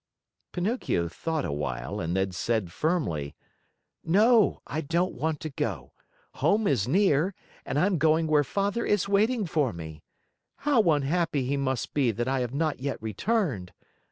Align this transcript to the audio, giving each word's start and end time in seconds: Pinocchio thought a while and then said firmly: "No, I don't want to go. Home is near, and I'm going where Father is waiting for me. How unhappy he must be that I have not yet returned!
Pinocchio 0.51 1.07
thought 1.07 1.45
a 1.45 1.51
while 1.51 1.99
and 1.99 2.15
then 2.17 2.31
said 2.31 2.71
firmly: 2.71 3.35
"No, 4.03 4.63
I 4.65 4.81
don't 4.81 5.13
want 5.13 5.39
to 5.41 5.51
go. 5.51 5.93
Home 6.41 6.65
is 6.65 6.87
near, 6.87 7.35
and 7.67 7.77
I'm 7.77 7.99
going 7.99 8.25
where 8.25 8.43
Father 8.43 8.83
is 8.83 9.07
waiting 9.07 9.45
for 9.45 9.71
me. 9.73 10.01
How 10.65 10.81
unhappy 10.89 11.45
he 11.45 11.55
must 11.55 11.93
be 11.93 12.09
that 12.13 12.27
I 12.27 12.39
have 12.39 12.55
not 12.55 12.79
yet 12.79 12.97
returned! 12.99 13.73